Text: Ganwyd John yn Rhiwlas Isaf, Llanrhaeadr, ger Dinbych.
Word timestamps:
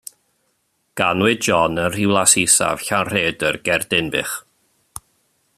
Ganwyd 1.01 1.43
John 1.49 1.77
yn 1.83 1.93
Rhiwlas 1.97 2.33
Isaf, 2.45 2.87
Llanrhaeadr, 2.89 3.61
ger 3.69 3.89
Dinbych. 3.93 4.37